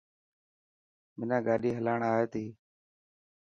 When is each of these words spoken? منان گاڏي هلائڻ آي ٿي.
منان 1.17 1.41
گاڏي 1.47 1.69
هلائڻ 1.77 1.99
آي 2.13 2.25
ٿي. 2.33 2.45